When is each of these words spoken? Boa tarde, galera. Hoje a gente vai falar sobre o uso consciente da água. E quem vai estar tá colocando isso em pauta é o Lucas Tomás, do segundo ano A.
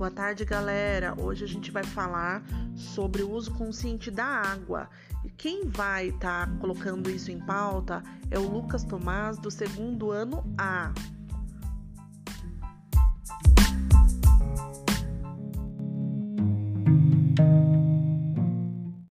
Boa 0.00 0.10
tarde, 0.10 0.46
galera. 0.46 1.14
Hoje 1.20 1.44
a 1.44 1.46
gente 1.46 1.70
vai 1.70 1.84
falar 1.84 2.42
sobre 2.74 3.22
o 3.22 3.30
uso 3.30 3.52
consciente 3.52 4.10
da 4.10 4.24
água. 4.24 4.88
E 5.22 5.28
quem 5.28 5.68
vai 5.68 6.08
estar 6.08 6.46
tá 6.46 6.56
colocando 6.58 7.10
isso 7.10 7.30
em 7.30 7.38
pauta 7.38 8.02
é 8.30 8.38
o 8.38 8.48
Lucas 8.48 8.82
Tomás, 8.82 9.36
do 9.36 9.50
segundo 9.50 10.10
ano 10.10 10.42
A. 10.56 10.90